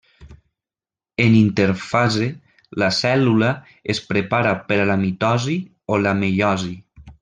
[1.25, 2.25] En interfase,
[2.85, 3.53] la cèl·lula
[3.97, 5.63] es prepara per a la mitosi
[5.95, 6.79] o la meiosi.